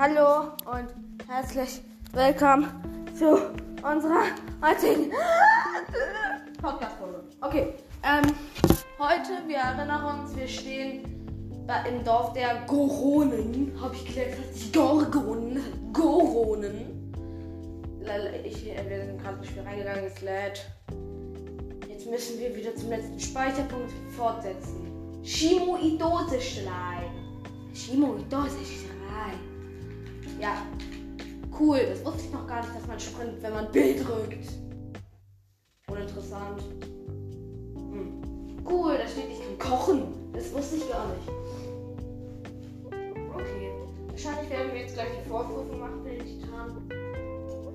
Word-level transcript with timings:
Hallo 0.00 0.52
und 0.64 0.88
herzlich 1.28 1.82
willkommen 2.14 2.70
zu 3.14 3.34
unserer 3.86 4.22
heutigen 4.62 5.12
Podcast-Folge. 6.62 7.22
Okay, 7.42 7.74
ähm, 8.02 8.32
heute, 8.98 9.46
wir 9.46 9.58
erinnern 9.58 10.20
uns, 10.22 10.34
wir 10.34 10.48
stehen 10.48 11.02
im 11.86 12.02
Dorf 12.02 12.32
der 12.32 12.62
Goronen. 12.66 13.78
Habe 13.78 13.94
ich 13.94 14.06
gelernt, 14.06 14.38
heißt 14.38 14.72
Gorgonen. 14.72 15.92
Goronen. 15.92 17.12
Ich, 18.42 18.64
wir 18.64 19.04
sind 19.04 19.22
gerade 19.22 19.36
ins 19.36 19.48
Spiel 19.48 19.62
reingegangen, 19.64 20.04
es 20.06 20.22
lädt. 20.22 20.64
Jetzt 21.90 22.06
müssen 22.06 22.40
wir 22.40 22.56
wieder 22.56 22.74
zum 22.74 22.88
letzten 22.88 23.20
Speicherpunkt 23.20 23.92
fortsetzen. 24.16 25.20
Shimoidose-Schleim. 25.22 27.12
Shimoidose-Schleim. 27.74 29.49
Ja, 30.40 30.62
cool. 31.58 31.80
Das 31.90 32.04
wusste 32.04 32.22
ich 32.22 32.32
noch 32.32 32.46
gar 32.46 32.62
nicht, 32.62 32.74
dass 32.74 32.86
man 32.86 32.98
sprintet, 32.98 33.42
wenn 33.42 33.52
man 33.52 33.70
B 33.70 33.94
drückt. 33.94 34.48
Uninteressant. 35.88 36.62
Hm. 37.74 38.22
Cool, 38.68 38.96
da 38.96 39.06
steht, 39.06 39.30
ich 39.30 39.38
kann 39.38 39.70
kochen. 39.70 40.32
Das 40.32 40.52
wusste 40.54 40.76
ich 40.76 40.90
gar 40.90 41.06
nicht. 41.08 41.28
Okay. 43.34 43.72
Wahrscheinlich 44.08 44.50
werden 44.50 44.72
wir 44.72 44.80
jetzt 44.80 44.94
gleich 44.94 45.08
die 45.22 45.28
Vorprüfung 45.28 45.78
machen, 45.78 46.04
den 46.04 46.18
Titan. 46.20 46.88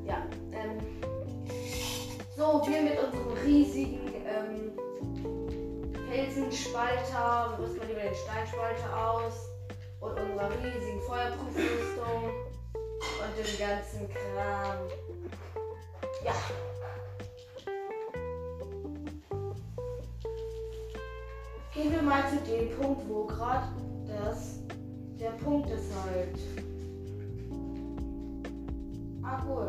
Ja, 0.05 0.25
ähm. 0.51 0.79
So, 2.35 2.61
wir 2.67 2.81
mit 2.81 2.97
unserem 3.01 3.33
riesigen 3.45 3.99
ähm, 4.25 4.71
Felsenspalter. 6.09 7.57
Wir 7.57 7.65
rüsten 7.65 7.77
mal 7.77 7.87
lieber 7.87 8.01
den 8.01 8.15
Steinspalter 8.15 9.11
aus. 9.11 9.49
Und 10.01 10.19
unserer 10.19 10.49
riesigen 10.51 11.01
Feuerprüfrüstung 11.01 12.44
und 13.01 13.37
dem 13.37 13.59
ganzen 13.59 14.09
Kram. 14.09 14.77
Ja. 16.23 16.33
Gehen 21.73 21.91
wir 21.91 22.01
mal 22.01 22.23
zu 22.29 22.37
dem 22.49 22.77
Punkt, 22.79 23.09
wo 23.09 23.25
gerade 23.25 23.67
das 24.07 24.59
der 25.19 25.31
Punkt 25.31 25.69
ist 25.69 25.91
halt. 26.03 26.39
Ah, 29.23 29.41
cool. 29.47 29.67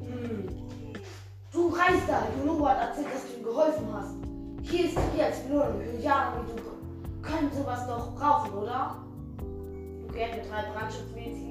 Hm. 0.00 0.48
Du 1.52 1.68
reist 1.68 2.08
da, 2.08 2.26
Juno 2.38 2.68
hat 2.68 2.88
erzählt, 2.88 3.08
dass 3.12 3.26
du 3.26 3.38
ihm 3.38 3.44
geholfen 3.44 3.86
hast. 3.92 4.14
Hier 4.62 4.86
ist 4.86 4.98
hier 5.14 5.26
als 5.26 5.40
Belohnung 5.40 5.82
für 5.82 6.02
Jahre 6.02 6.44
wie 6.46 6.52
du 6.52 6.60
können 7.22 7.50
sowas 7.52 7.86
doch 7.86 8.14
brauchen, 8.14 8.52
oder? 8.54 8.96
Okay, 10.08 10.24
hat 10.24 10.36
mir 10.36 10.50
drei 10.50 10.70
Brandschutzmedizin. 10.72 11.49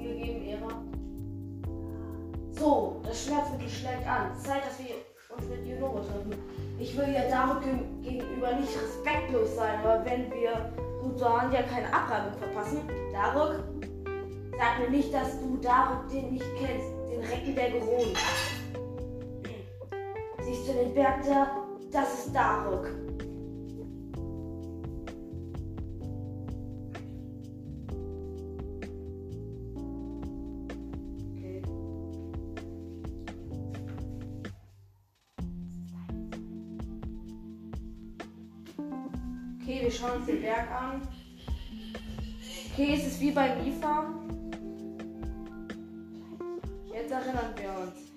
So, 2.60 3.00
das 3.04 3.24
Schmerzmittel 3.24 3.70
schlägt 3.70 4.06
an. 4.06 4.38
Zeit, 4.38 4.60
dass 4.66 4.78
wir 4.78 4.96
uns 5.34 5.48
mit 5.48 5.66
Junobo 5.66 6.00
treffen. 6.00 6.34
Ich 6.78 6.94
will 6.94 7.08
ja 7.08 7.26
Daruk 7.30 7.62
gegenüber 8.02 8.52
nicht 8.52 8.76
respektlos 8.76 9.56
sein, 9.56 9.78
aber 9.82 10.04
wenn 10.04 10.30
wir 10.30 10.70
Rudan 11.02 11.50
ja 11.52 11.62
keine 11.62 11.86
Abreibung 11.86 12.38
verpassen, 12.38 12.82
Daruk, 13.14 13.60
sag 14.58 14.78
mir 14.78 14.90
nicht, 14.90 15.14
dass 15.14 15.40
du 15.40 15.56
Daruk 15.62 16.06
den 16.10 16.34
nicht 16.34 16.44
kennst, 16.58 16.86
den 17.10 17.20
Recken 17.22 17.54
der 17.54 17.70
Geronen. 17.70 18.14
Siehst 20.42 20.68
du 20.68 20.72
den 20.74 20.92
Berg 20.92 21.24
da? 21.26 21.64
Das 21.90 22.12
ist 22.12 22.36
Daruk. 22.36 22.88
Schauen 40.00 40.16
uns 40.16 40.26
den 40.26 40.40
Berg 40.40 40.70
an. 40.70 41.02
Okay, 42.72 42.94
es 42.94 43.06
ist 43.06 43.20
wie 43.20 43.32
bei 43.32 43.54
Mifa. 43.56 44.06
Jetzt 46.92 47.10
erinnern 47.10 47.54
wir 47.56 47.70
uns. 47.82 48.10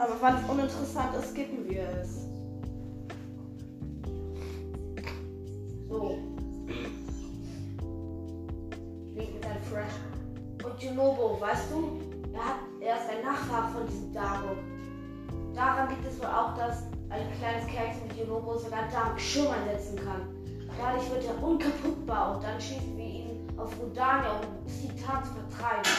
Aber 0.00 0.22
weil 0.22 0.34
es 0.36 0.50
uninteressant 0.50 1.14
ist, 1.16 1.30
skippen 1.30 1.68
wir 1.68 1.88
es. 2.00 2.26
So. 5.88 6.18
Mit 9.14 9.42
seinem 9.42 9.62
Fresh. 9.64 10.64
Und 10.64 10.82
Junobo, 10.82 11.40
weißt 11.40 11.70
du? 11.72 12.00
Er, 12.32 12.44
hat, 12.44 12.60
er 12.80 12.96
ist 12.96 13.10
ein 13.10 13.24
Nachfahre 13.24 13.72
von 13.72 13.86
diesem 13.88 14.12
Dago. 14.12 14.56
Daran 15.54 15.88
liegt 15.90 16.06
es 16.06 16.18
wohl 16.20 16.26
auch, 16.26 16.56
dass 16.56 16.84
ein 17.08 17.26
kleines 17.38 17.66
Kerlchen 17.66 17.99
mit 18.30 18.38
Junobo 18.38 18.56
sogar 18.56 18.88
Dark 18.92 19.20
Schirm 19.20 19.48
einsetzen 19.48 19.96
kann. 19.96 20.28
Dadurch 20.78 21.10
wird 21.10 21.24
er 21.24 21.42
unkaputtbar 21.42 22.34
und 22.34 22.44
dann 22.44 22.60
schießen 22.60 22.96
wir 22.96 23.04
ihn 23.04 23.48
auf 23.58 23.70
Rudania, 23.80 24.40
um 24.40 24.66
Titan 24.66 25.24
zu 25.24 25.32
vertreiben. 25.34 25.90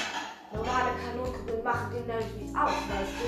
Normale 0.54 0.92
Kanonenkugeln 1.04 1.64
machen 1.64 1.94
dem 1.94 2.08
nämlich 2.08 2.34
nichts 2.36 2.56
aus, 2.56 2.72
weißt 2.90 3.14
du? 3.20 3.28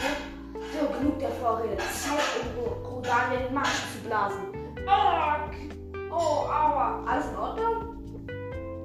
So, 0.73 0.99
genug 0.99 1.19
der 1.19 1.31
Vorrede. 1.31 1.77
Zeit, 1.77 2.19
um 2.41 2.85
Rudania 2.85 3.39
den 3.39 3.53
Marsch 3.53 3.93
zu 3.93 4.07
blasen. 4.07 4.43
Oh, 4.87 6.11
oh, 6.11 6.47
aua. 6.47 7.03
Alles 7.05 7.27
in 7.27 7.37
Ordnung? 7.37 7.97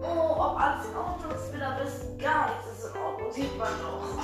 Oh, 0.03 0.41
ob 0.41 0.61
alles 0.61 0.87
in 0.87 0.97
Ordnung 0.97 1.33
ist, 1.33 1.53
will 1.53 1.61
er 1.61 1.81
wissen. 1.83 2.19
Gar 2.19 2.51
nichts 2.51 2.79
ist 2.79 2.95
in 2.95 3.01
Ordnung, 3.01 3.33
sieht 3.33 3.59
man 3.59 3.69
doch. 3.83 4.19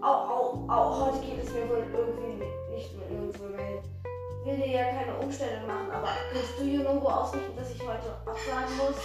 Au, 0.00 0.12
au, 0.12 0.64
au, 0.68 1.06
heute 1.06 1.24
geht 1.24 1.44
es 1.44 1.52
mir 1.52 1.68
wohl 1.68 1.86
irgendwie 1.92 2.44
nicht 2.74 2.98
mit 2.98 3.10
nirgendwo 3.10 3.44
melden 3.44 4.01
will 4.44 4.56
dir 4.56 4.66
ja 4.66 4.84
keine 4.84 5.14
Umstände 5.16 5.66
machen, 5.66 5.90
aber 5.90 6.08
kannst 6.32 6.58
du 6.58 6.64
Junobo 6.64 7.08
ausrichten, 7.08 7.56
dass 7.56 7.70
ich 7.70 7.80
heute 7.80 8.10
absagen 8.26 8.76
muss? 8.76 8.96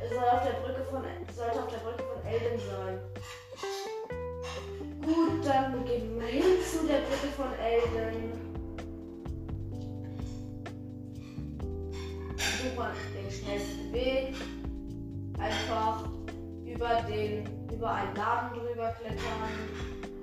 Er 0.00 0.08
soll 0.08 0.24
auf 0.24 0.42
der 0.44 0.60
Brücke 0.60 0.84
von, 0.90 1.02
sollte 1.34 1.58
auf 1.58 1.68
der 1.68 1.78
Brücke 1.78 2.04
von 2.04 2.24
Elden 2.26 2.60
sein. 2.60 3.00
Gut, 5.02 5.46
dann 5.46 5.84
gehen 5.84 6.20
wir 6.20 6.26
hin 6.26 6.42
zu 6.62 6.86
der 6.86 7.00
Brücke 7.00 7.28
von 7.36 7.52
Elden. 7.58 8.32
Suchen 12.36 12.86
den 13.14 13.30
schnellsten 13.30 13.92
Weg. 13.92 14.34
Einfach 15.38 16.04
über 16.64 17.02
den, 17.08 17.44
über 17.72 17.90
einen 17.90 18.16
Laden 18.16 18.58
drüber 18.58 18.94
klettern. 19.00 20.15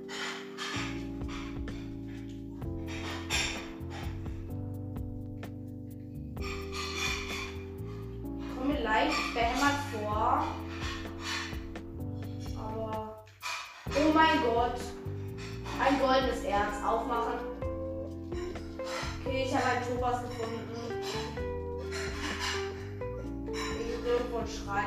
Gott. 14.53 14.79
Ein 15.79 15.99
goldenes 15.99 16.43
Erz. 16.43 16.83
Aufmachen. 16.85 17.39
Okay, 19.25 19.45
ich 19.47 19.55
habe 19.55 19.65
einen 19.65 19.85
Tobas 19.87 20.21
gefunden. 20.21 20.61
Gibt 23.47 24.07
irgendwo 24.07 24.37
ein 24.37 24.47
Schrein 24.47 24.85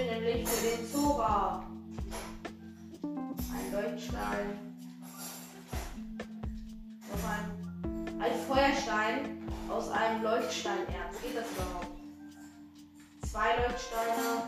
wir 0.00 0.12
nämlich 0.12 0.48
für 0.48 0.76
den 0.76 0.86
Zora. 0.86 1.64
Ein 3.02 3.72
Leuchtstein. 3.72 4.58
Noch 7.10 7.24
ein, 7.28 8.20
ein 8.20 8.34
Feuerstein 8.48 9.42
aus 9.68 9.90
einem 9.90 10.22
Leuchtsteinerz. 10.22 11.20
Geht 11.22 11.36
das 11.36 11.50
überhaupt? 11.52 11.98
Zwei 13.30 13.56
Leuchtsteine. 13.56 14.42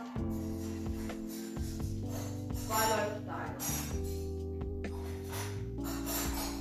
Zwei 2.67 2.85
Leuchtsteine. 2.95 3.57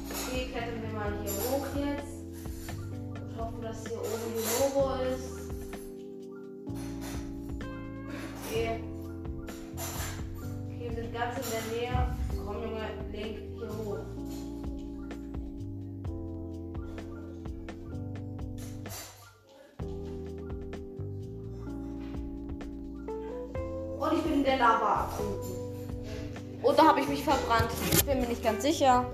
Okay, 0.10 0.50
klettern 0.52 0.82
wir 0.82 0.94
mal 1.00 1.14
hier 1.24 1.34
hoch 1.50 1.68
jetzt. 1.76 2.18
Und 3.10 3.38
hoffen, 3.38 3.62
dass 3.62 3.88
hier 3.88 4.00
oben 4.00 4.34
die 4.36 4.44
der 24.52 24.60
Lava 24.60 25.08
ertrunken. 25.10 26.64
Oder 26.64 26.84
habe 26.84 27.00
ich 27.00 27.08
mich 27.08 27.24
verbrannt? 27.24 27.72
Ich 27.94 28.04
bin 28.06 28.20
mir 28.22 28.28
nicht 28.28 28.44
ganz 28.44 28.64
sicher. 28.64 29.06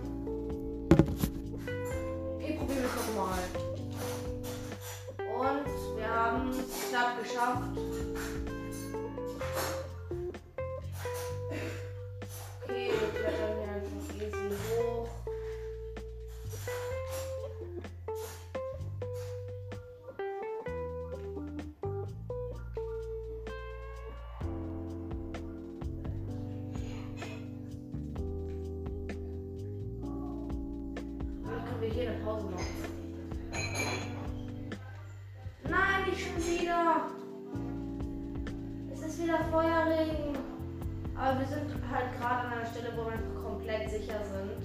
Feuerring. 39.67 40.37
Aber 41.15 41.39
wir 41.39 41.47
sind 41.47 41.69
halt 41.91 42.17
gerade 42.17 42.47
an 42.47 42.53
einer 42.53 42.65
Stelle, 42.65 42.93
wo 42.95 43.05
wir 43.05 43.19
komplett 43.43 43.89
sicher 43.89 44.19
sind. 44.23 44.63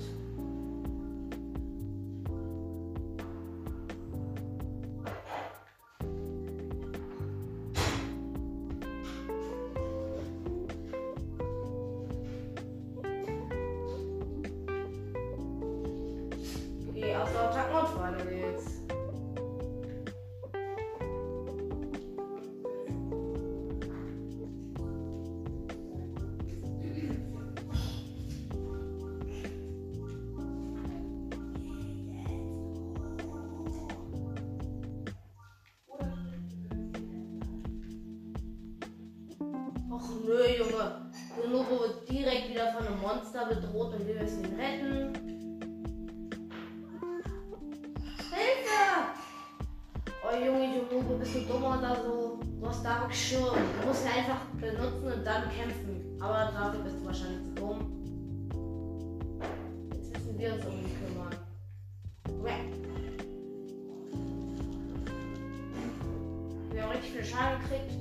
Haben 67.03 67.11
richtig 67.11 67.13
viel 67.13 67.25
Schaden 67.25 67.61
gekriegt, 67.63 67.93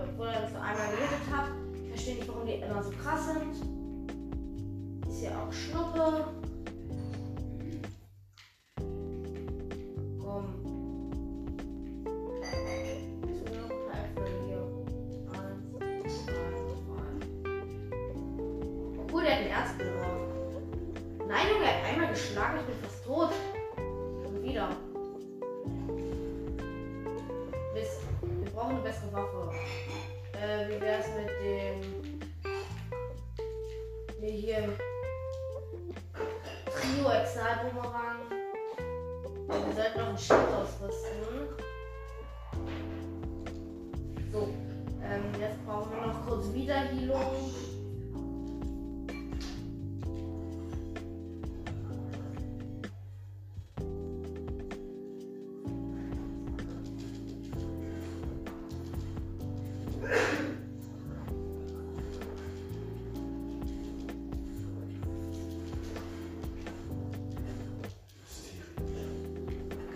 obwohl 0.00 0.28
er 0.28 0.48
nur 0.50 0.62
einmal 0.62 0.86
gerettet 0.90 1.26
hat. 1.32 1.48
Ich 1.74 1.88
verstehe 1.88 2.14
nicht, 2.16 2.28
warum 2.28 2.46
die 2.46 2.52
immer 2.54 2.82
so 2.82 2.90
krass 2.90 3.26
sind. 3.26 5.08
Ist 5.08 5.20
hier 5.20 5.32
auch 5.32 5.52
Schnuppe. 5.52 6.43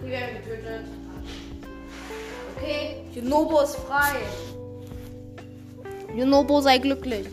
Die 0.09 0.13
werden 0.13 0.43
getötet. 0.43 0.87
Okay, 2.57 3.05
Junobo 3.13 3.61
ist 3.61 3.77
frei. 3.77 4.17
Junobo 6.17 6.63
sei 6.63 6.79
glücklich. 6.79 7.29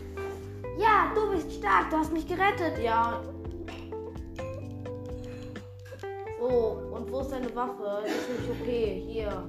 Ja, 0.78 1.10
du 1.14 1.30
bist 1.30 1.54
stark, 1.54 1.88
du 1.88 1.96
hast 1.96 2.12
mich 2.12 2.28
gerettet. 2.28 2.78
Ja. 2.84 3.22
So, 6.38 6.82
und 6.92 7.10
wo 7.10 7.20
ist 7.20 7.32
deine 7.32 7.56
Waffe? 7.56 8.06
Ist 8.06 8.28
nicht 8.28 8.60
okay. 8.60 9.02
Hier. 9.08 9.48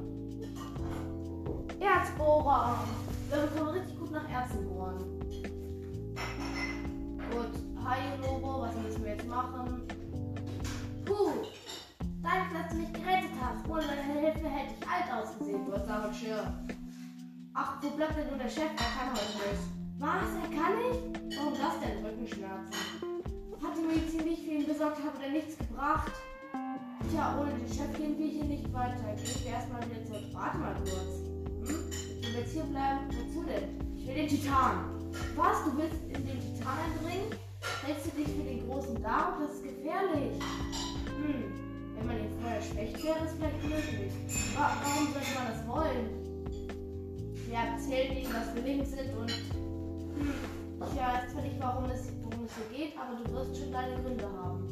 Erzbohrer. 1.82 2.80
Wir 3.30 3.48
können 3.58 3.70
richtig 3.72 4.00
gut 4.00 4.12
nach 4.12 4.30
Erzen 4.32 4.70
bohren. 4.70 5.04
Gut. 7.30 7.84
Hi, 7.84 7.98
Junobo, 8.16 8.62
was 8.62 8.76
müssen 8.76 9.04
wir 9.04 9.12
jetzt 9.12 9.28
machen? 9.28 9.86
Puh. 11.04 11.32
Danke, 12.28 12.56
dass 12.56 12.70
du 12.72 12.76
mich 12.78 12.92
gerettet 12.92 13.17
hast. 13.48 13.70
Ohne 13.70 13.82
deine 13.82 14.20
Hilfe 14.20 14.48
hätte 14.48 14.74
ich 14.80 14.88
alt 14.88 15.08
ausgesehen. 15.12 15.66
Du 15.66 15.74
hast 15.74 15.88
aber 15.88 16.14
Schirm. 16.14 16.68
Ach, 17.54 17.78
wo 17.82 17.90
bleibt 17.92 18.18
denn 18.18 18.28
nur 18.28 18.38
der 18.38 18.50
Chef? 18.50 18.72
Er 18.78 18.92
kann 18.96 19.12
heute 19.12 19.38
nicht. 19.50 19.64
Was? 20.00 20.30
Er 20.44 20.50
kann 20.54 20.74
nicht? 20.78 21.38
Warum 21.38 21.54
das 21.54 21.80
denn? 21.82 22.06
Rückenschmerzen. 22.06 22.74
Hat 23.64 23.74
die 23.76 23.88
Medizin 23.88 24.24
nicht 24.26 24.44
für 24.44 24.52
ihn 24.52 24.68
besorgt, 24.68 24.98
hat 24.98 25.22
er 25.24 25.32
nichts 25.32 25.58
gebracht. 25.58 26.12
Tja, 27.10 27.38
ohne 27.40 27.52
den 27.52 27.68
Chef 27.68 27.92
gehen 27.98 28.18
wir 28.18 28.28
hier 28.28 28.44
nicht 28.44 28.72
weiter. 28.74 29.16
Gehen 29.16 29.44
wir 29.44 29.52
erstmal 29.52 29.82
wieder 29.90 30.06
zurück. 30.06 30.30
Warte 30.34 30.58
mal 30.58 30.76
kurz. 30.76 31.26
Hm? 31.66 31.90
Wenn 32.22 32.34
wir 32.34 32.40
jetzt 32.42 32.54
hier 32.54 32.64
bleiben, 32.64 33.00
wozu 33.10 33.44
denn? 33.48 33.98
Ich 33.98 34.08
will 34.08 34.16
den 34.16 34.28
Titan. 34.28 34.74
Was? 35.36 35.64
Du 35.66 35.78
willst 35.78 36.04
in 36.04 36.26
den 36.28 36.40
Titan 36.40 36.78
eindringen? 36.78 37.32
Hältst 37.84 38.06
du 38.06 38.10
dich 38.12 38.28
für 38.28 38.44
den 38.44 38.70
großen 38.70 39.02
Darm? 39.02 39.42
Das 39.42 39.56
ist 39.56 39.64
gefährlich. 39.64 40.40
Hm. 41.18 41.67
Wenn 41.98 42.06
man 42.08 42.18
ihn 42.18 42.32
vorher 42.42 42.62
schwächt, 42.62 43.04
wäre 43.04 43.18
es 43.26 43.34
vielleicht 43.34 43.64
möglich. 43.64 44.12
Wa- 44.56 44.72
Warum 44.84 45.08
sollte 45.14 45.34
man 45.36 45.48
das 45.52 45.62
wollen? 45.68 46.06
Wir 47.48 47.58
erzählen 47.58 48.18
ihnen, 48.18 48.34
dass 48.34 48.54
wir 48.56 48.62
links 48.62 48.90
sind 48.92 49.14
und 49.18 49.32
hm, 49.32 50.34
ich 50.82 50.98
weiß 51.00 51.32
zwar 51.32 51.42
nicht, 51.42 51.56
warum 51.60 51.86
es, 51.90 52.12
worum 52.24 52.46
es 52.46 52.52
hier 52.56 52.70
geht, 52.78 52.94
aber 52.98 53.18
du 53.24 53.32
wirst 53.34 53.58
schon 53.58 53.72
deine 53.72 53.96
Gründe 54.04 54.26
haben. 54.28 54.68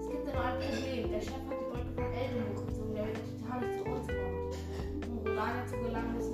Es 0.00 0.08
gibt 0.08 0.26
ja 0.26 0.34
noch 0.34 0.44
ein 0.44 0.58
Problem. 0.58 1.10
Der 1.10 1.20
Chef 1.20 1.34
hat 1.46 1.58
die 1.60 1.68
Brücke 1.70 1.92
von 1.94 2.04
Elden 2.12 2.42
hochgezogen, 2.56 2.94
der 2.94 3.06
Titan 3.12 3.60
nicht 3.60 3.76
zu 3.78 3.84
uns 3.90 4.06
kommt. 4.08 5.08
Um 5.10 5.18
Rolania 5.26 5.66
zu 5.66 5.76
gelangen, 5.76 6.14
müssen 6.16 6.29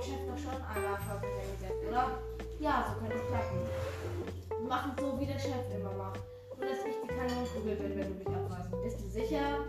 Chef 0.00 0.24
doch 0.26 0.38
schon 0.38 0.56
einmal 0.64 0.96
verwendet, 0.96 1.76
oder? 1.86 2.18
Ja, 2.58 2.86
so 2.88 3.00
könnte 3.00 3.16
es 3.16 3.26
klappen. 3.28 3.60
Wir 4.48 4.68
machen 4.68 4.92
so, 4.98 5.20
wie 5.20 5.26
der 5.26 5.38
Chef 5.38 5.68
immer 5.76 5.92
macht. 5.92 6.20
Nur, 6.56 6.68
dass 6.68 6.84
ich 6.88 6.96
die 7.04 7.08
Kanonenkugel 7.08 7.76
bin, 7.76 7.98
wenn 7.98 8.08
du 8.08 8.14
mich 8.16 8.28
abweisen. 8.28 8.82
Bist 8.82 9.00
du 9.00 9.08
sicher? 9.08 9.60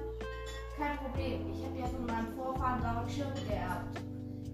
Kein 0.78 0.98
Problem. 0.98 1.52
Ich 1.52 1.66
habe 1.66 1.80
ja 1.80 1.86
von 1.86 2.06
meinem 2.06 2.32
Vorfahren 2.36 2.82
Dark 2.82 3.12
Schirm 3.12 3.34
geerbt. 3.48 4.00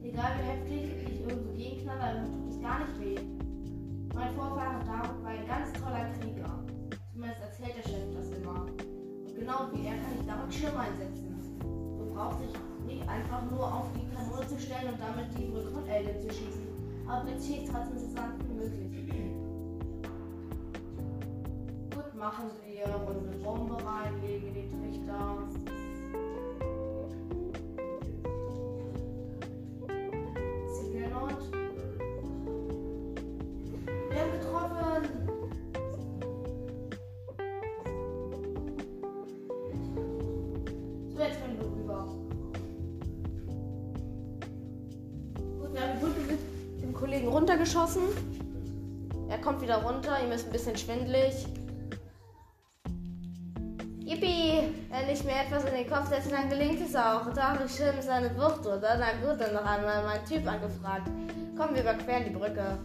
Egal 0.02 0.32
wie 0.38 0.50
heftig 0.50 1.14
ich 1.14 1.22
irgendwo 1.22 1.54
gegenknalle, 1.54 2.26
dann 2.26 2.34
tut 2.34 2.50
es 2.50 2.62
gar 2.62 2.80
nicht 2.80 3.00
weh. 3.00 3.20
Mein 4.16 4.34
Vorfahre 4.34 4.82
David 4.82 5.24
war 5.24 5.30
ein 5.30 5.48
ganz 5.48 5.74
toller 5.74 6.10
Krieger. 6.18 6.58
Zumindest 7.14 7.42
erzählt 7.42 7.78
der 7.78 7.84
Chef 7.86 8.06
das 8.18 8.30
immer. 8.34 8.66
Und 8.66 9.36
genau 9.36 9.70
wie 9.74 9.86
er 9.86 9.98
kann 10.02 10.18
ich 10.18 10.26
David 10.26 10.54
Schirm 10.54 10.78
einsetzen. 10.78 11.38
Du 11.62 12.14
brauchst 12.14 12.42
dich 12.42 12.54
einfach 13.08 13.42
nur 13.52 13.64
auf 13.64 13.88
die 13.94 14.08
Kanone 14.16 14.48
zu 14.48 14.60
stellen 14.60 14.94
und 14.94 15.00
damit 15.00 15.28
die 15.38 15.52
Elden 15.90 16.22
zu 16.22 16.30
schießen. 16.30 16.68
Aber 17.08 17.24
mit 17.24 17.44
Schießtrats 17.44 17.92
interessant 17.92 18.44
wie 18.48 18.54
möglich. 18.54 18.88
Gut, 21.94 22.16
machen 22.16 22.52
wir 22.66 22.86
runde 22.86 23.38
Bombe 23.44 23.76
rein, 23.86 24.22
lege 24.22 24.52
die 24.52 24.70
Trichter. 24.70 25.77
Runtergeschossen. 47.58 48.04
Er 49.30 49.40
kommt 49.40 49.62
wieder 49.62 49.78
runter, 49.84 50.18
ihm 50.24 50.32
ist 50.32 50.46
ein 50.46 50.52
bisschen 50.52 50.78
schwindelig. 50.78 51.48
Yippie! 54.06 54.74
Wenn 54.90 55.10
ich 55.12 55.24
mir 55.24 55.34
etwas 55.34 55.66
in 55.66 55.76
den 55.76 55.90
Kopf 55.90 56.08
setze, 56.08 56.30
dann 56.30 56.50
gelingt 56.50 56.80
es 56.82 56.96
auch. 56.96 57.34
Darf 57.34 57.60
ich 57.66 57.76
schirmen 57.76 58.02
seine 58.02 58.36
Wucht, 58.38 58.66
oder? 58.66 58.98
Na 58.98 59.12
gut, 59.22 59.42
dann 59.42 59.54
noch 59.54 59.66
einmal 59.66 60.04
meinen 60.04 60.26
Typ 60.26 60.48
angefragt. 60.48 61.10
Komm, 61.58 61.76
wir 61.76 61.82
überqueren 61.82 62.24
die 62.24 62.30
Brücke. 62.30 62.78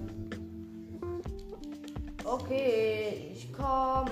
Okay, 2.25 3.31
ich 3.33 3.53
komme. 3.53 4.11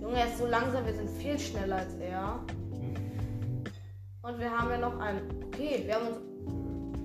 Junge, 0.00 0.18
er 0.18 0.26
ist 0.26 0.38
so 0.38 0.46
langsam, 0.46 0.84
wir 0.84 0.94
sind 0.94 1.10
viel 1.10 1.38
schneller 1.38 1.76
als 1.76 1.94
er. 1.94 2.40
Wir 4.38 4.50
haben 4.50 4.70
ja 4.70 4.78
noch 4.78 4.98
einen. 4.98 5.22
Okay, 5.46 5.82
wir 5.86 5.94
haben 5.94 6.08
uns. 6.08 6.18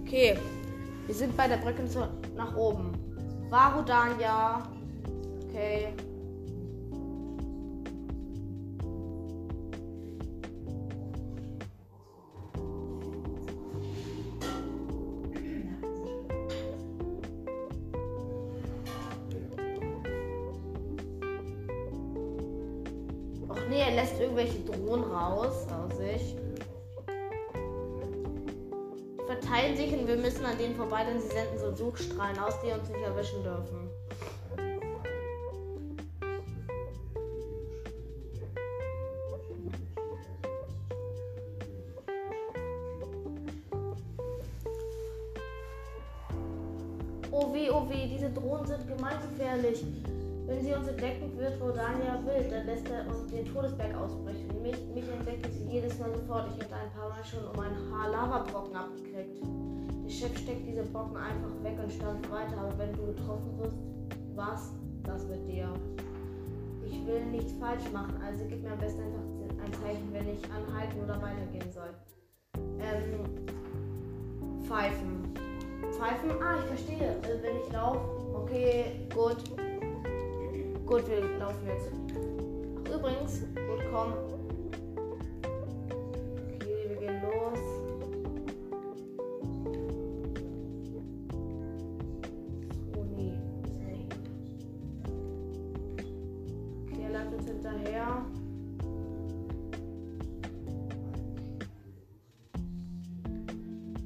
Okay, 0.01 0.37
wir 1.05 1.15
sind 1.15 1.35
bei 1.37 1.47
der 1.47 1.57
Brücke 1.57 1.83
nach 2.35 2.55
oben. 2.57 2.91
Varudania. 3.49 4.63
Okay. 5.47 5.93
Och 23.47 23.57
nee, 23.69 23.79
er 23.79 23.95
lässt 23.95 24.19
irgendwelche 24.19 24.59
Drohnen 24.59 25.05
raus 25.05 25.65
aus 25.69 25.97
sich. 25.97 26.35
Die 29.41 29.47
verteilen 29.47 29.75
sich 29.75 29.93
und 29.93 30.07
wir 30.07 30.17
müssen 30.17 30.45
an 30.45 30.57
denen 30.57 30.75
vorbei, 30.75 31.03
denn 31.03 31.19
sie 31.19 31.27
senden 31.27 31.57
so 31.57 31.75
Suchstrahlen 31.75 32.37
aus, 32.39 32.53
die 32.63 32.71
uns 32.71 32.87
nicht 32.89 33.01
erwischen 33.01 33.43
dürfen. 33.43 33.89
Oh 47.31 47.53
weh, 47.53 47.69
oh 47.69 47.89
weh, 47.89 48.07
diese 48.07 48.29
Drohnen 48.29 48.65
sind 48.65 48.87
gemeingefährlich. 48.87 49.83
Wenn 50.45 50.63
sie 50.63 50.73
uns 50.73 50.87
entdecken, 50.87 51.37
wird 51.37 51.59
Rodania 51.61 52.19
wild, 52.25 52.51
dann 52.51 52.65
lässt 52.65 52.89
er 52.89 53.07
uns 53.07 53.31
den 53.31 53.45
Todesberg 53.45 53.95
ausbrechen. 53.95 54.60
Mal 57.21 57.27
schon 57.27 57.47
um 57.49 57.59
ein 57.59 57.77
Haar 57.91 58.09
Lavabrocken 58.09 58.75
abgekriegt. 58.75 59.43
Der 60.03 60.09
Chef 60.09 60.35
steckt 60.39 60.65
diese 60.65 60.81
Brocken 60.81 61.17
einfach 61.17 61.51
weg 61.61 61.77
und 61.83 61.91
stampft 61.93 62.31
weiter, 62.31 62.57
aber 62.57 62.75
wenn 62.79 62.93
du 62.93 63.05
getroffen 63.13 63.59
wirst, 63.59 63.77
was 64.33 64.71
das 65.03 65.27
mit 65.27 65.47
dir? 65.47 65.71
Ich 66.83 67.05
will 67.05 67.23
nichts 67.25 67.53
falsch 67.59 67.83
machen, 67.93 68.15
also 68.25 68.43
gib 68.49 68.63
mir 68.63 68.71
am 68.71 68.79
besten 68.79 69.01
einfach 69.01 69.65
ein 69.65 69.73
Zeichen, 69.73 70.09
wenn 70.11 70.29
ich 70.29 70.43
anhalten 70.49 70.99
oder 71.03 71.21
weitergehen 71.21 71.71
soll. 71.71 71.93
Ähm, 72.79 73.19
pfeifen. 74.63 75.31
Pfeifen? 75.91 76.31
Ah, 76.41 76.57
ich 76.57 76.65
verstehe. 76.65 77.17
Also 77.21 77.43
wenn 77.43 77.57
ich 77.57 77.71
laufe, 77.71 77.99
okay, 78.33 79.07
gut. 79.13 79.37
Gut, 80.87 81.07
wir 81.07 81.37
laufen 81.37 81.67
jetzt. 81.67 81.91
Ach, 82.83 82.95
übrigens, 82.95 83.41
gut, 83.41 83.83
komm. 83.91 84.40
Los. 87.41 87.59
Oh 92.95 93.03
nee, 93.15 93.37
nee. 93.79 94.07
Okay, 96.83 97.03
er 97.03 97.11
läuft 97.11 97.33
uns 97.33 97.47
hinterher. 97.47 98.25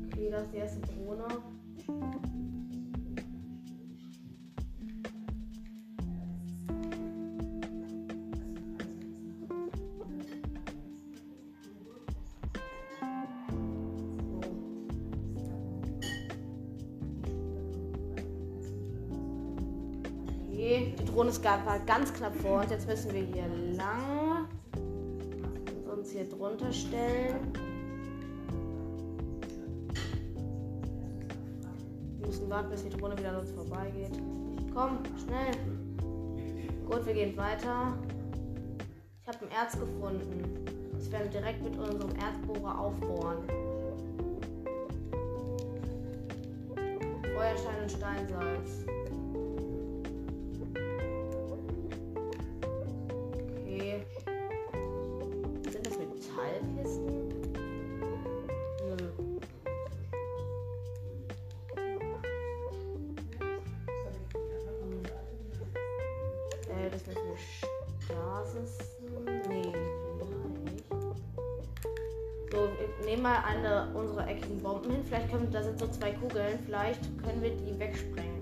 Okay, 0.05 0.29
das 0.29 0.43
ist 0.43 0.53
die 0.53 0.57
erste 0.57 0.79
Drohne. 0.81 1.54
Gar- 21.45 21.63
war 21.63 21.79
ganz 21.81 22.11
knapp 22.11 22.35
vor 22.37 22.61
uns. 22.61 22.71
Jetzt 22.71 22.87
müssen 22.87 23.13
wir 23.13 23.21
hier 23.21 23.47
lang. 23.77 24.47
Und 25.85 25.99
uns 25.99 26.09
hier 26.11 26.27
drunter 26.27 26.73
stellen. 26.73 27.35
Wir 32.17 32.27
müssen 32.27 32.49
warten, 32.49 32.69
bis 32.71 32.83
die 32.83 32.89
Drohne 32.89 33.15
wieder 33.15 33.29
an 33.29 33.35
uns 33.41 33.51
vorbeigeht. 33.51 34.19
Komm, 34.73 34.97
schnell. 35.23 35.53
Gut, 36.89 37.05
wir 37.05 37.13
gehen 37.13 37.37
weiter. 37.37 37.93
Ich 39.21 39.27
habe 39.27 39.45
ein 39.45 39.51
Erz 39.51 39.73
gefunden. 39.79 40.65
Das 40.93 41.11
werden 41.11 41.31
wir 41.31 41.39
direkt 41.41 41.63
mit 41.63 41.77
unserem 41.77 42.11
Erzbohrer 42.15 42.79
aufbohren. 42.79 43.37
Feuerstein 47.35 47.81
und 47.83 47.91
Steinsalz. 47.91 48.85
So, 72.51 72.69
wir 72.77 73.05
nehmen 73.05 73.23
mal 73.23 73.43
eine 73.43 73.93
unserer 73.95 74.27
eckigen 74.27 74.59
Bomben 74.61 74.91
hin. 74.91 75.03
Vielleicht 75.03 75.29
können 75.31 75.51
da 75.51 75.63
sind 75.63 75.79
so 75.79 75.87
zwei 75.87 76.11
Kugeln. 76.11 76.59
Vielleicht 76.65 77.01
können 77.23 77.41
wir 77.41 77.51
die 77.51 77.77
wegsprengen. 77.79 78.35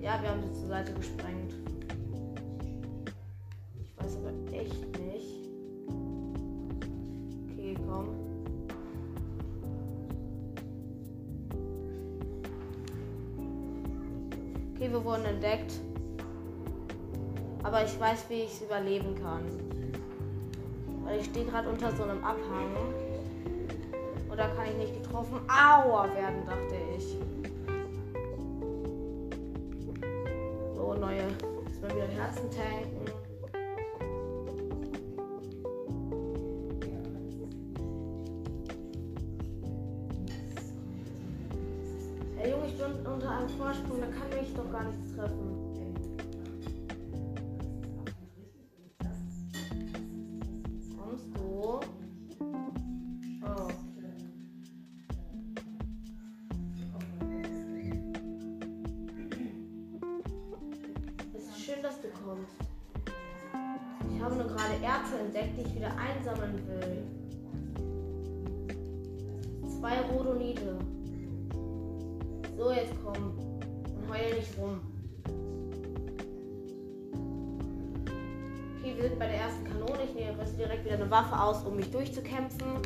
Ja, 0.00 0.20
wir 0.20 0.30
haben 0.30 0.42
sie 0.42 0.52
zur 0.60 0.68
Seite 0.68 0.92
gesprengt. 0.92 1.54
Ich 3.80 4.04
weiß 4.04 4.16
aber 4.16 4.32
echt 4.52 4.98
nicht. 4.98 5.48
Okay, 7.50 7.76
komm. 7.86 8.08
Okay, 14.74 14.90
wir 14.90 15.04
wurden 15.04 15.24
entdeckt. 15.24 15.72
Aber 17.62 17.84
ich 17.84 17.98
weiß, 17.98 18.24
wie 18.28 18.42
ich 18.42 18.52
es 18.52 18.62
überleben 18.62 19.14
kann 19.14 19.81
stehe 21.32 21.46
gerade 21.46 21.70
unter 21.70 21.90
so 21.96 22.02
einem 22.02 22.22
Abhang. 22.22 22.76
Oder 24.30 24.48
kann 24.48 24.66
ich 24.66 24.76
nicht 24.76 25.02
getroffen? 25.02 25.40
Aua 25.48 26.06
werden, 26.14 26.44
dachte 26.44 26.76
ich. 26.94 27.16
So, 30.74 30.94
neue. 30.94 31.22
Jetzt 31.66 31.80
mal 31.80 31.90
wieder 31.90 32.06
Herzen 32.06 32.50
tanken. 32.50 33.06
Hey 42.36 42.50
Junge, 42.50 42.66
ich 42.66 42.76
bin 42.76 43.06
unter 43.06 43.30
einem 43.30 43.48
Vorsprung, 43.48 44.00
da 44.00 44.06
kann 44.06 44.42
ich 44.42 44.54
doch 44.54 44.70
gar 44.70 44.84
nicht 44.84 45.01
kommst. 62.32 62.56
Ich 64.14 64.22
habe 64.22 64.34
nur 64.36 64.46
gerade 64.46 64.74
Erze 64.82 65.18
entdeckt, 65.18 65.56
die 65.56 65.62
ich 65.62 65.74
wieder 65.74 65.92
einsammeln 65.96 66.62
will. 66.66 67.04
Zwei 69.78 70.00
Rhodonite. 70.00 70.78
So, 72.56 72.70
jetzt 72.70 72.94
komm. 73.04 73.34
Und 73.96 74.08
heul 74.08 74.34
nicht 74.36 74.58
rum. 74.58 74.80
Okay, 78.78 78.94
wir 78.96 79.08
sind 79.08 79.18
bei 79.18 79.26
der 79.26 79.36
ersten 79.36 79.64
Kanone. 79.64 80.04
Ich 80.04 80.14
nehme 80.14 80.38
jetzt 80.38 80.58
direkt 80.58 80.84
wieder 80.84 80.94
eine 80.94 81.10
Waffe 81.10 81.38
aus, 81.40 81.64
um 81.64 81.76
mich 81.76 81.90
durchzukämpfen. 81.90 82.78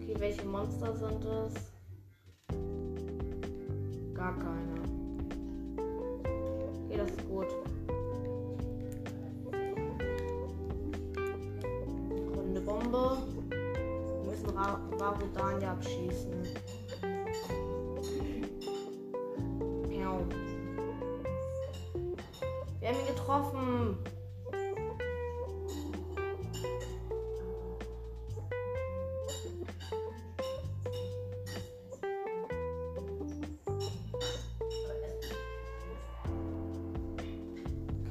Okay, 0.00 0.14
welche 0.18 0.44
Monster 0.44 0.94
sind 0.94 1.24
es? 1.24 1.75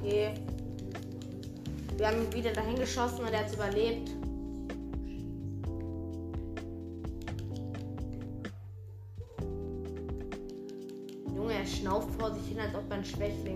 Okay. 0.06 0.36
Wir 1.98 2.08
haben 2.08 2.22
ihn 2.22 2.34
wieder 2.34 2.52
dahin 2.52 2.76
geschossen 2.76 3.22
und 3.22 3.34
er 3.34 3.40
hat 3.40 3.52
überlebt. 3.52 4.12
Junge, 11.36 11.54
er 11.54 11.66
schnauft 11.66 12.10
vor 12.20 12.36
sich 12.36 12.50
hin, 12.50 12.60
als 12.60 12.76
ob 12.76 12.84
er 12.92 12.98
ein 12.98 13.06
Schwächling 13.06 13.55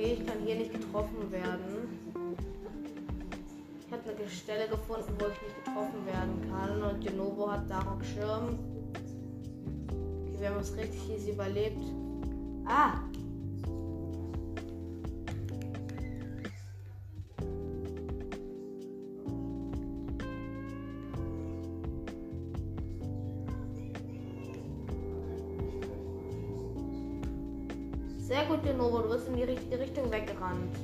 Okay, 0.00 0.16
ich 0.18 0.26
kann 0.26 0.38
hier 0.46 0.54
nicht 0.54 0.72
getroffen 0.72 1.30
werden. 1.30 2.00
Ich 3.86 3.92
habe 3.92 4.16
eine 4.16 4.30
Stelle 4.30 4.66
gefunden, 4.66 5.12
wo 5.18 5.26
ich 5.26 5.42
nicht 5.42 5.62
getroffen 5.62 6.06
werden 6.06 6.50
kann. 6.50 6.82
Und 6.82 7.04
Genovo 7.04 7.52
hat 7.52 7.68
Darok 7.68 8.02
Schirm. 8.02 8.58
Okay, 9.90 10.40
wir 10.40 10.48
haben 10.48 10.60
es 10.60 10.74
richtig 10.74 11.06
easy 11.10 11.32
überlebt. 11.32 11.82
Ah! 12.64 12.99
Sehr 28.62 28.72
gut, 28.72 28.78
Genovo, 28.78 28.98
du 28.98 29.08
bist 29.10 29.28
in 29.28 29.36
die 29.36 29.42
richtige 29.44 29.78
Richtung 29.78 30.10
weggerannt. 30.10 30.76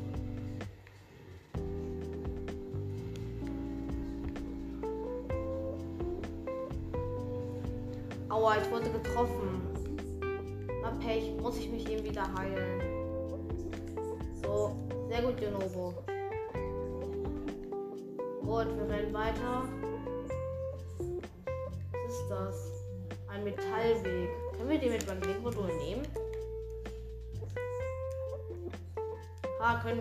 Aua, 8.29 8.57
ich 8.57 8.71
wurde 8.71 8.91
getroffen. 8.91 9.61
Na 10.83 10.91
Pech, 11.05 11.35
muss 11.41 11.59
ich 11.59 11.71
mich 11.71 11.91
eben 11.91 12.05
wieder 12.05 12.23
heilen. 12.39 12.81
So, 14.43 14.77
sehr 15.09 15.23
gut, 15.23 15.37
Genovo. 15.37 15.95
Gut, 18.41 18.67
wir 18.79 18.89
rennen 18.89 19.13
weiter. 19.13 19.69
Ah, 29.69 29.81
können 29.83 30.01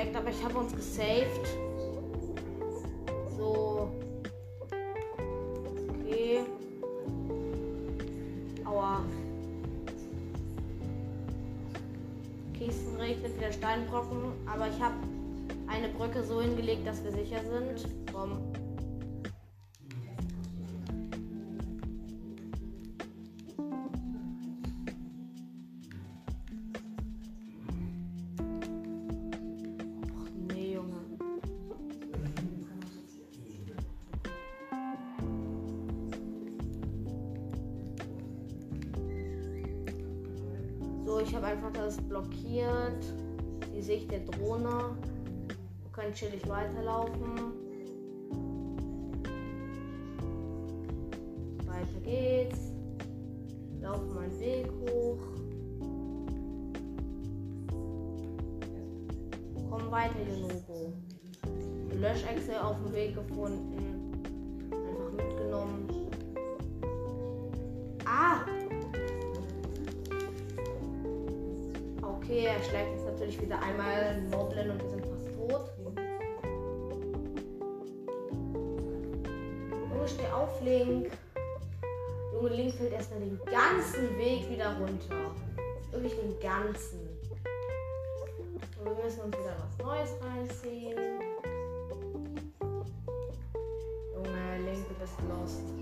entdeckt, 0.00 0.16
aber 0.16 0.30
ich 0.30 0.42
habe 0.44 0.58
uns 0.58 0.74
gesaved. 0.74 1.46
So. 3.36 3.90
Okay. 6.00 6.40
Aua. 8.64 9.00
Kisten 12.58 12.96
regnet 12.96 13.36
wieder 13.36 13.52
Steinbrocken, 13.52 14.32
aber 14.46 14.68
ich 14.68 14.80
habe 14.80 14.94
eine 15.66 15.88
Brücke 15.88 16.22
so 16.22 16.42
hingelegt, 16.42 16.86
dass 16.86 17.02
wir 17.04 17.12
sicher 17.12 17.40
sind. 17.40 17.86
Komm. 18.12 18.38
So, 41.10 41.18
ich 41.18 41.34
habe 41.34 41.46
einfach 41.46 41.72
das 41.72 41.96
blockiert. 41.96 43.04
Die 43.74 43.82
Sicht 43.82 44.12
der 44.12 44.20
Drohne. 44.20 44.96
Wir 45.82 45.90
können 45.90 46.14
chillig 46.14 46.48
weiterlaufen. 46.48 47.52
Weiter 51.66 52.00
geht's. 52.04 52.72
Laufen 53.80 54.14
meinen 54.14 54.38
Weg 54.38 54.70
hoch. 54.70 55.18
Komm 59.68 59.90
weiter, 59.90 60.14
Lenovo. 60.24 60.92
Löschechse 61.92 62.64
auf 62.64 62.76
dem 62.84 62.94
Weg 62.94 63.16
gefunden. 63.16 63.89
Natürlich 73.30 73.42
wieder 73.42 73.62
einmal 73.62 74.20
Moblin 74.30 74.70
und 74.70 74.82
wir 74.82 74.88
sind 74.88 75.06
fast 75.06 75.26
tot. 75.36 75.70
Junge, 79.92 80.08
steh 80.08 80.26
auf, 80.32 80.60
Link. 80.62 81.10
Junge, 82.32 82.48
Link 82.48 82.74
fällt 82.74 82.92
erstmal 82.92 83.20
den 83.20 83.38
ganzen 83.44 84.18
Weg 84.18 84.50
wieder 84.50 84.76
runter. 84.78 85.30
Wirklich 85.92 86.14
den 86.16 86.40
ganzen. 86.40 87.08
Und 88.78 88.86
wir 88.86 89.04
müssen 89.04 89.20
uns 89.20 89.36
wieder 89.36 89.56
was 89.60 89.78
Neues 89.78 90.10
reinziehen. 90.22 90.98
Junge, 94.14 94.58
Link, 94.64 94.88
du 94.88 94.94
bist 94.94 95.14
lost. 95.28 95.79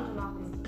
Konnte 0.00 0.18
machen. 0.18 0.62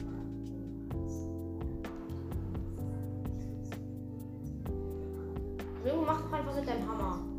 Junge, 5.87 6.07
mach 6.07 6.21
doch 6.21 6.33
einfach 6.33 6.55
mit 6.55 6.69
deinem 6.69 6.87
Hammer. 6.87 7.32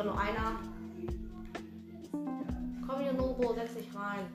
War 0.00 0.06
nur 0.06 0.18
einer. 0.18 0.58
Komm, 2.86 3.06
Jonobo, 3.06 3.52
setz 3.54 3.74
dich 3.74 3.94
rein. 3.94 4.26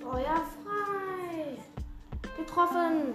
Feuer 0.00 0.42
frei! 0.62 1.58
Getroffen! 2.38 3.14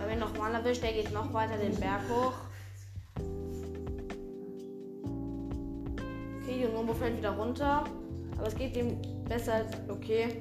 Wenn 0.00 0.08
wir 0.08 0.16
noch 0.16 0.36
mal 0.38 0.54
erwischt, 0.54 0.82
der 0.82 0.92
geht 0.92 1.12
noch 1.12 1.32
weiter 1.32 1.56
den 1.56 1.78
Berg 1.78 2.02
hoch. 2.08 2.32
Okay, 6.42 6.62
Junobo 6.62 6.94
fällt 6.94 7.18
wieder 7.18 7.36
runter. 7.36 7.84
Aber 8.38 8.46
es 8.46 8.54
geht 8.54 8.76
ihm 8.76 8.96
besser 9.28 9.54
als 9.54 9.76
okay. 9.88 10.40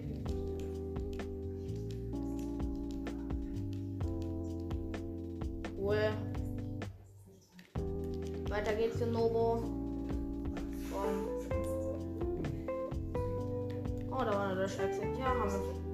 Cool. 5.77 6.12
Weiter 8.49 8.73
geht's, 8.75 8.99
Junobo. 8.99 9.63
Komm. 10.91 11.27
Oh, 14.12 14.23
da 14.23 14.31
war 14.31 14.47
eine 14.49 14.62
Löschexit. 14.62 15.17
Ja, 15.17 15.25
haben 15.25 15.43
wir. 15.43 15.87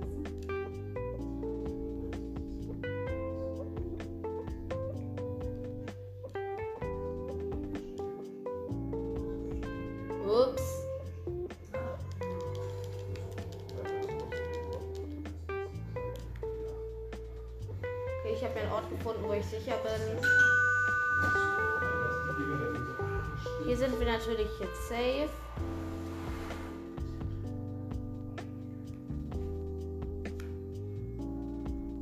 Safe. 24.90 25.30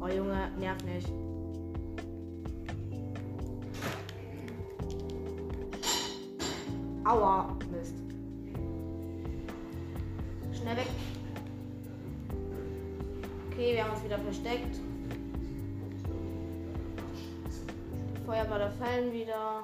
Oh 0.02 0.08
Junge, 0.08 0.50
nerv 0.58 0.84
nicht. 0.84 1.08
Aua, 7.06 7.56
Mist. 7.72 7.96
Schnell 10.54 10.78
weg. 10.78 10.88
Okay, 13.52 13.76
wir 13.76 13.84
haben 13.84 13.94
uns 13.94 14.04
wieder 14.04 14.20
versteckt. 14.20 14.80
Feuerbälle 18.26 18.72
fallen 18.80 19.12
wieder. 19.12 19.64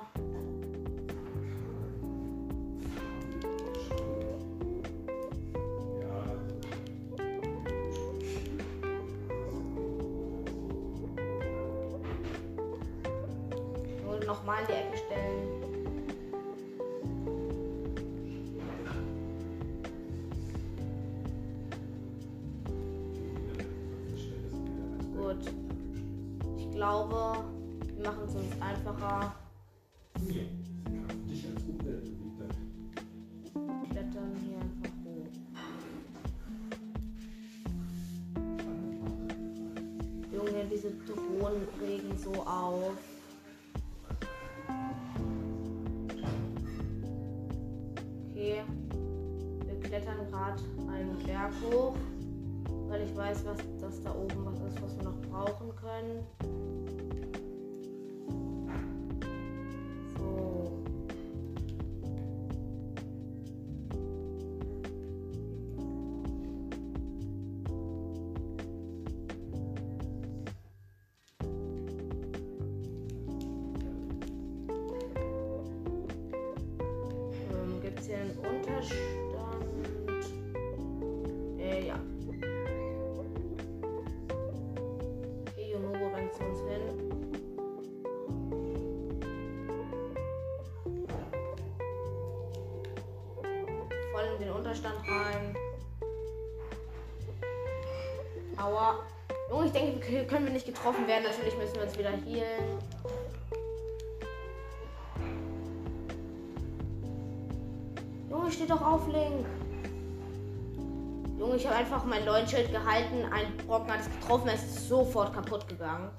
Nochmal 14.47 14.61
in 14.61 14.67
die 14.67 14.73
Ecke 14.73 14.97
stellen. 14.97 15.56
Voll 94.17 94.25
in 94.33 94.45
den 94.45 94.51
Unterstand 94.51 94.95
rein. 95.07 95.55
Aua. 98.57 98.95
Junge, 99.51 99.67
ich 99.67 99.71
denke, 99.71 100.11
wir 100.11 100.25
können 100.25 100.47
wir 100.47 100.53
nicht 100.53 100.65
getroffen 100.65 101.05
werden. 101.05 101.25
Natürlich 101.25 101.55
müssen 101.55 101.75
wir 101.75 101.83
uns 101.83 101.95
wieder 101.99 102.09
healen. 102.09 102.79
Junobo 108.27 108.49
steht 108.49 108.71
doch 108.71 108.81
auf 108.81 109.05
Link. 109.07 109.45
Junge, 111.37 111.55
ich 111.57 111.67
habe 111.67 111.75
einfach 111.75 112.03
mein 112.05 112.25
Leutschild 112.25 112.71
gehalten. 112.71 113.23
Ein 113.31 113.55
Brocken 113.67 113.93
hat 113.93 113.99
es 113.99 114.09
getroffen, 114.19 114.49
es 114.51 114.63
ist 114.63 114.89
sofort 114.89 115.31
kaputt 115.31 115.67
gegangen. 115.67 116.09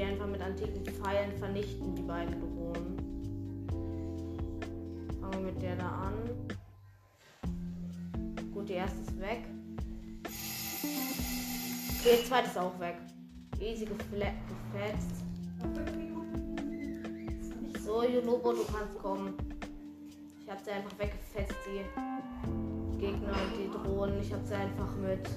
Die 0.00 0.06
einfach 0.06 0.28
mit 0.28 0.40
antiken 0.40 0.82
Pfeilen 0.82 1.30
vernichten, 1.36 1.94
die 1.94 2.00
beiden 2.02 2.40
Drohnen. 2.40 2.96
Fangen 5.20 5.44
wir 5.44 5.52
mit 5.52 5.60
der 5.60 5.76
da 5.76 5.88
an. 5.88 6.14
Gut, 8.54 8.70
die 8.70 8.74
erste 8.74 9.00
ist 9.02 9.20
weg. 9.20 9.44
Okay, 11.98 12.18
die 12.18 12.24
zweite 12.26 12.48
ist 12.48 12.56
auch 12.56 12.80
weg. 12.80 12.96
Easy 13.60 13.84
gefetzt. 13.84 15.16
So, 17.84 18.02
Junobo, 18.02 18.52
du 18.52 18.64
kannst 18.72 18.98
kommen. 18.98 19.34
Ich 20.40 20.50
hab 20.50 20.64
sie 20.64 20.70
einfach 20.70 20.98
weggefetzt, 20.98 21.56
die 21.66 22.98
Gegner 22.98 23.32
und 23.32 23.54
die 23.58 23.70
Drohnen. 23.70 24.18
Ich 24.22 24.32
hab 24.32 24.46
sie 24.46 24.54
einfach 24.54 24.96
mit 24.96 25.28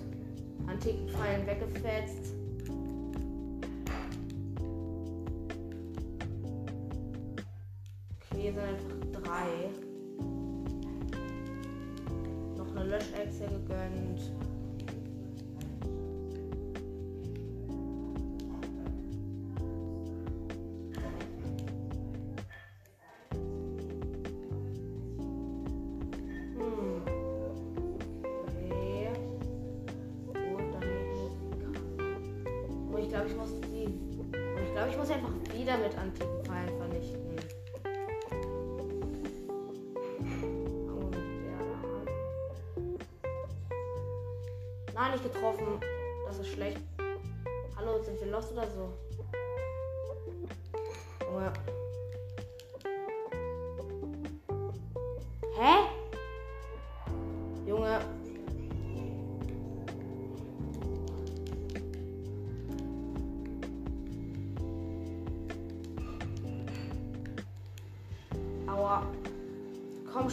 antiken 0.68 1.10
Pfeilen 1.10 1.46
weggefetzt. 1.46 2.43
Glaube, 33.14 33.30
ich 33.30 33.36
muss 33.36 33.52
die. 33.62 33.84
Ich 34.66 34.72
glaube, 34.74 34.90
ich 34.90 34.98
muss 34.98 35.12
einfach 35.12 35.30
wieder 35.54 35.78
mit 35.78 35.96
antiken 35.96 36.44
Pfeilen 36.44 36.78
vernichten. 36.78 37.36
Mit 37.36 37.44
der 37.44 37.50
da. 44.88 44.96
Nein, 44.96 45.12
nicht 45.12 45.24
getroffen. 45.24 45.80
Das 46.26 46.40
ist 46.40 46.48
schlecht. 46.48 46.82
Hallo, 47.76 48.02
sind 48.02 48.20
wir 48.20 48.32
lost 48.32 48.52
oder 48.52 48.66
so? 48.68 48.94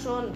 Komm 0.02 0.29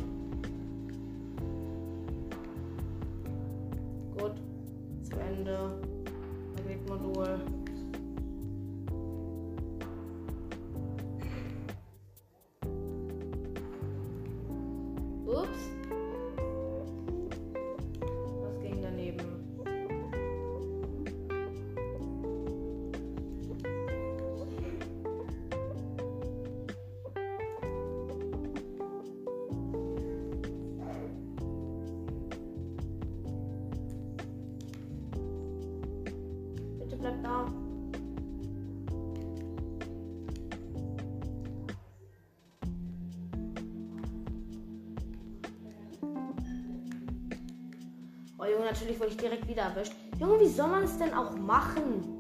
natürlich 48.75 48.99
wurde 48.99 49.11
ich 49.11 49.17
direkt 49.17 49.47
wieder 49.47 49.63
erwischt. 49.63 49.93
Junge, 50.19 50.41
wie 50.41 50.49
soll 50.49 50.69
man 50.69 50.83
es 50.83 50.99
denn 50.99 51.15
auch 51.15 51.31
machen? 51.37 52.14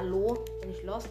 Hallo? 0.00 0.42
Bin 0.62 0.70
ich 0.70 0.82
lost? 0.82 1.10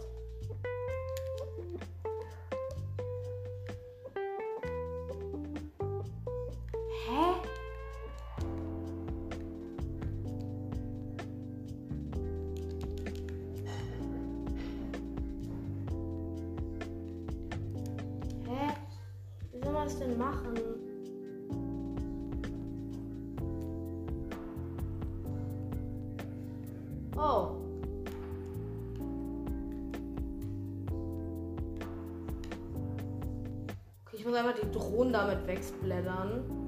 Drohnen 34.80 35.14
damit 35.14 35.46
wegsplattern. 35.46 36.59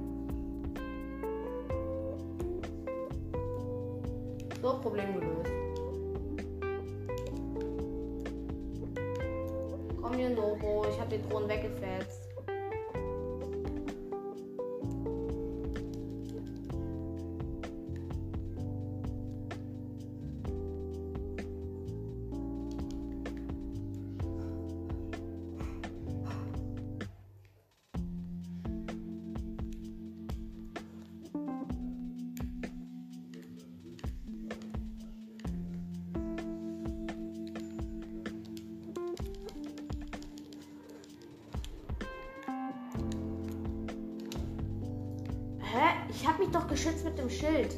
Ich 46.13 46.27
habe 46.27 46.39
mich 46.43 46.51
doch 46.51 46.67
geschützt 46.67 47.05
mit 47.05 47.17
dem 47.17 47.29
Schild. 47.29 47.75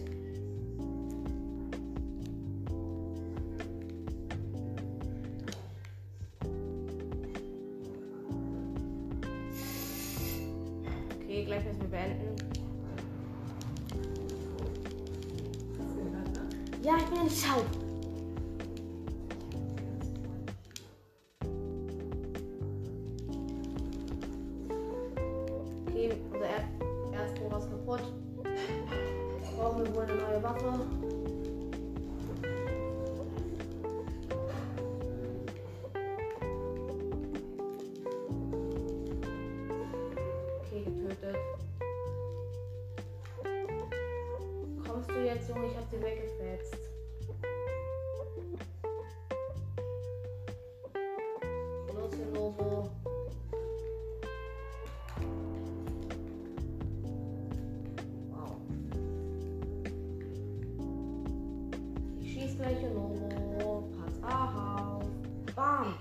Bam. 65.55 65.93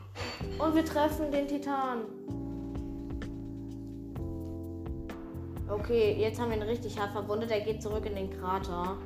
Und 0.59 0.75
wir 0.75 0.85
treffen 0.85 1.31
den 1.31 1.47
Titan. 1.47 2.03
Okay, 5.69 6.17
jetzt 6.19 6.41
haben 6.41 6.51
wir 6.51 6.57
ihn 6.57 6.63
richtig 6.63 6.99
hart 6.99 7.13
verwundet. 7.13 7.51
Er 7.51 7.61
geht 7.61 7.83
zurück 7.83 8.05
in 8.07 8.15
den 8.15 8.31
Krater. 8.31 8.97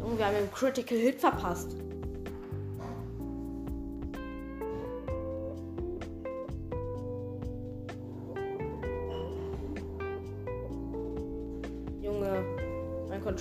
Junge, 0.00 0.18
wir 0.18 0.26
haben 0.26 0.36
ihm 0.36 0.52
Critical 0.52 0.98
Hit 0.98 1.20
verpasst. 1.20 1.83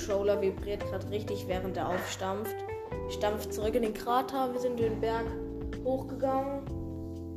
Controller 0.03 0.41
vibriert 0.41 0.81
gerade 0.81 1.09
richtig, 1.09 1.47
während 1.47 1.77
er 1.77 1.87
aufstampft. 1.87 2.55
Stampft 3.09 3.53
zurück 3.53 3.73
in 3.75 3.83
den 3.83 3.93
Krater. 3.93 4.51
Wir 4.51 4.59
sind 4.59 4.77
den 4.77 4.99
Berg 4.99 5.25
hochgegangen. 5.85 6.59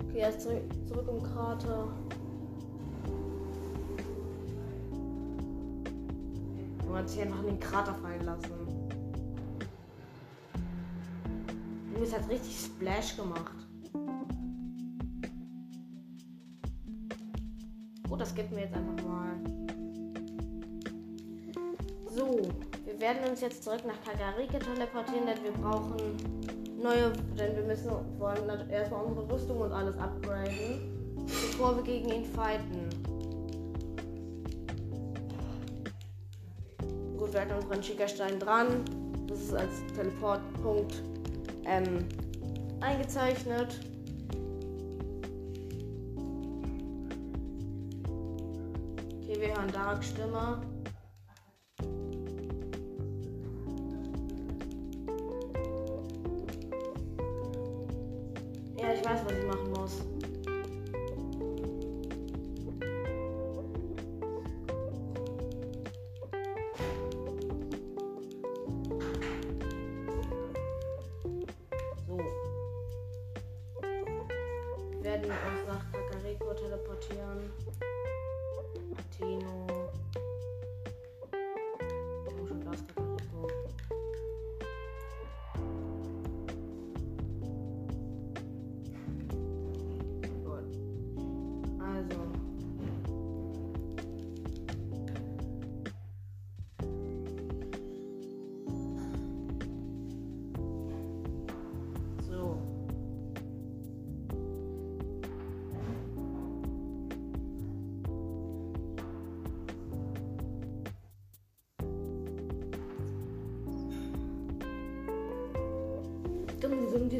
Okay, 0.08 0.18
er 0.18 0.36
zurück, 0.36 0.62
zurück 0.88 1.06
im 1.08 1.22
Krater. 1.22 1.88
Man 6.88 6.98
hat 6.98 7.08
sich 7.08 7.20
einfach 7.22 7.40
in 7.40 7.46
den 7.46 7.60
Krater 7.60 7.94
fallen 7.94 8.24
lassen. 8.24 8.50
Und 11.94 12.02
es 12.02 12.12
hat 12.12 12.28
richtig 12.28 12.58
Splash 12.58 13.16
gemacht. 13.16 13.52
Gut, 18.08 18.20
das 18.20 18.34
gibt 18.34 18.50
mir 18.50 18.62
jetzt 18.62 18.74
einfach 18.74 19.04
mal. 19.04 19.75
So, 22.16 22.40
wir 22.86 22.98
werden 22.98 23.28
uns 23.28 23.42
jetzt 23.42 23.62
zurück 23.62 23.82
nach 23.86 24.02
Kagarike 24.02 24.58
teleportieren, 24.58 25.26
denn 25.26 25.44
wir 25.44 25.52
brauchen 25.52 26.16
neue, 26.82 27.12
denn 27.38 27.54
wir 27.54 27.64
müssen 27.64 27.90
wollen 28.18 28.70
erstmal 28.70 29.04
unsere 29.04 29.30
Rüstung 29.30 29.60
und 29.60 29.70
alles 29.70 29.98
upgraden, 29.98 31.26
bevor 31.26 31.76
wir 31.76 31.82
gegen 31.82 32.10
ihn 32.10 32.24
fighten. 32.24 32.88
Gut, 37.18 37.34
wir 37.34 37.42
hatten 37.42 37.62
unseren 37.62 37.82
Schickerstein 37.82 38.40
dran. 38.40 38.82
Das 39.26 39.38
ist 39.38 39.54
als 39.54 39.72
Teleportpunkt 39.94 41.02
ähm, 41.66 42.08
eingezeichnet. 42.80 43.78
Okay, 49.20 49.38
wir 49.38 49.48
hören 49.48 49.70
Dark 49.70 50.02
Stimme. 50.02 50.62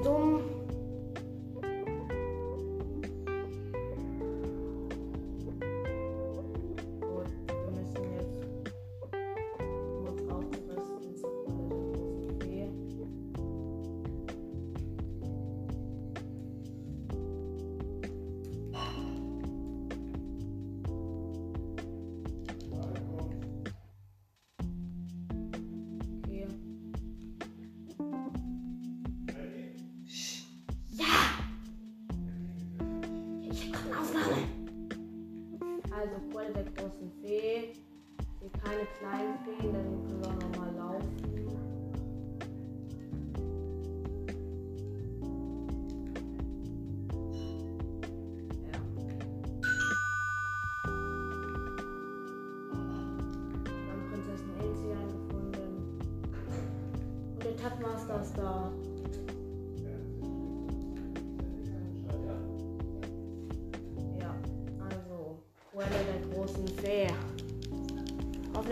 Dumm, 0.07 0.15
dumm, 0.15 0.36
großen 36.87 37.11
Fee. 37.21 37.73
Hier 38.41 38.51
keine 38.63 38.87
kleinen 38.99 39.39
Feen, 39.45 39.73
dann 39.73 39.85
können 40.05 40.21
wir 40.23 40.33
nochmal 40.49 40.75
laufen. 40.77 41.17
Ja. 48.63 48.79
Wir 53.65 53.93
haben 53.93 54.05
Prinzessin 54.11 54.55
Elsie 54.61 54.93
eingefunden. 54.93 55.73
Und 57.35 57.45
der 57.45 57.57
Tatmaster 57.57 58.21
ist 58.21 58.39
da. 58.39 58.73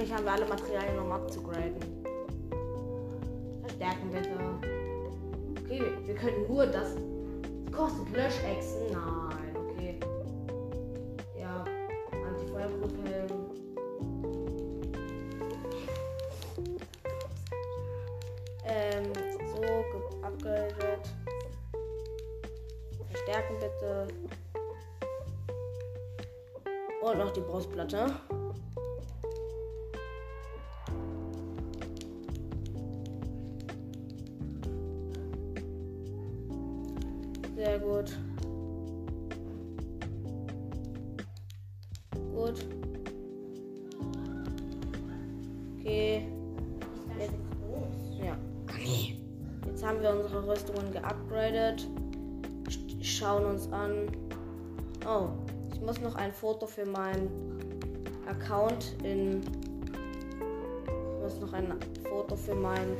Wahrscheinlich 0.04 0.28
haben 0.28 0.38
wir 0.38 0.46
alle 0.46 0.54
Materialien, 0.54 0.98
um 0.98 1.12
abzugraden. 1.12 1.76
Verstärken 3.62 4.10
bitte. 4.12 4.38
Okay, 5.64 5.82
wir 6.04 6.14
könnten 6.14 6.52
nur 6.52 6.66
das. 6.66 6.94
das 6.94 7.72
kostet 7.74 8.10
Löschechsen. 8.12 8.92
Nein, 8.92 9.56
okay. 9.56 9.98
Ja, 11.40 11.64
Antifeuerpropellen. 12.12 13.30
Ähm, 18.66 19.12
so, 19.54 20.22
abgegradet. 20.22 21.08
Verstärken 23.10 23.54
bitte. 23.58 24.08
Und 27.00 27.18
noch 27.18 27.30
die 27.30 27.40
Brustplatte. 27.40 28.14
Okay. 45.84 46.26
Jetzt, 47.18 47.34
ja. 48.18 48.34
Jetzt 49.66 49.84
haben 49.84 50.00
wir 50.00 50.10
unsere 50.10 50.48
Rüstungen 50.48 50.90
geupgradet. 50.90 51.86
Schauen 53.02 53.44
uns 53.44 53.70
an. 53.70 54.06
Oh, 55.06 55.28
ich 55.74 55.82
muss 55.82 56.00
noch 56.00 56.14
ein 56.14 56.32
Foto 56.32 56.66
für 56.66 56.86
meinen 56.86 57.28
Account 58.26 58.96
in. 59.02 59.42
Ich 60.86 61.22
muss 61.22 61.38
noch 61.38 61.52
ein 61.52 61.70
Foto 62.08 62.34
für 62.34 62.54
meinen 62.54 62.96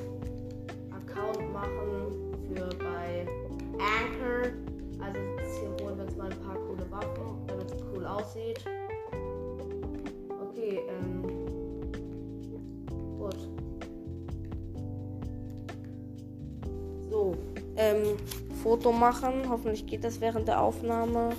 Foto 18.75 18.91
machen. 18.91 19.49
Hoffentlich 19.49 19.87
geht 19.87 20.03
das 20.03 20.21
während 20.21 20.49
der 20.49 20.61
Aufnahme. 20.61 21.31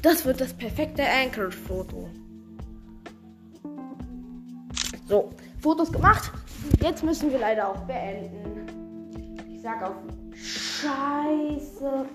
Das 0.00 0.24
wird 0.24 0.40
das 0.40 0.54
perfekte 0.54 1.02
Anchor-Foto. 1.02 2.08
So, 5.08 5.30
Fotos 5.60 5.90
gemacht. 5.90 6.30
Jetzt 6.80 7.02
müssen 7.02 7.32
wir 7.32 7.40
leider 7.40 7.68
auch 7.68 7.80
beenden. 7.80 9.42
Ich 9.52 9.60
sag 9.60 9.82
auf 9.82 9.96
Scheiße. 10.36 12.06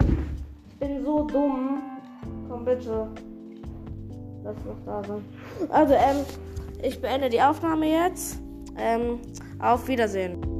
Ich 0.00 0.78
bin 0.78 1.04
so 1.04 1.24
dumm. 1.26 1.82
Komm 2.48 2.64
bitte. 2.64 3.08
Lass 4.42 4.56
noch 4.64 4.86
da 4.86 5.04
sein. 5.04 5.24
Also, 5.68 5.92
ähm, 5.92 6.24
ich 6.82 6.98
beende 6.98 7.28
die 7.28 7.42
Aufnahme 7.42 7.90
jetzt. 7.90 8.38
Ähm, 8.78 9.18
auf 9.58 9.86
Wiedersehen. 9.86 10.53